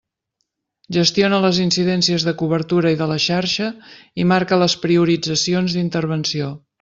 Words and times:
Gestiona 0.95 1.41
les 1.43 1.59
incidències 1.65 2.25
de 2.29 2.33
cobertura 2.41 2.93
i 2.95 2.99
de 3.03 3.09
la 3.13 3.19
xarxa 3.27 3.67
i 4.23 4.27
marca 4.35 4.59
les 4.65 4.77
prioritzacions 4.87 5.77
d'intervenció. 5.81 6.51